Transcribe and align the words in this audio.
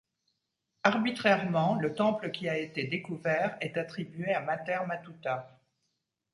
Arbitrairement, 0.81 1.75
le 1.75 1.93
temple 1.93 2.31
qui 2.31 2.49
a 2.49 2.57
été 2.57 2.85
découvert 2.85 3.55
est 3.61 3.77
attribué 3.77 4.33
à 4.33 4.41
Mater 4.41 4.79
Matuta. 4.87 5.59